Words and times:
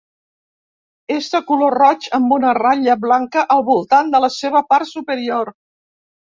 És 1.15 1.27
de 1.33 1.41
color 1.49 1.75
roig 1.81 2.07
amb 2.19 2.33
una 2.39 2.55
ratlla 2.59 2.97
blanca 3.05 3.47
al 3.59 3.63
voltant 3.71 4.13
de 4.17 4.25
la 4.27 4.33
seva 4.41 4.67
part 4.75 4.93
superior. 4.97 5.57